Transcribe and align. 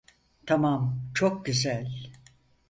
Tamam, 0.45 0.97
çok 1.13 1.45
güzel. 1.45 2.11